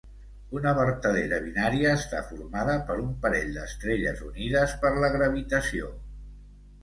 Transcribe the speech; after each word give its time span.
Una 0.59 0.71
vertadera 0.77 1.37
binària 1.43 1.89
està 1.97 2.21
formada 2.29 2.77
per 2.87 2.95
un 3.03 3.11
parell 3.25 3.53
d'estrelles 3.57 4.23
unides 4.31 4.75
per 4.87 4.93
la 5.05 5.11
gravitació. 5.17 5.93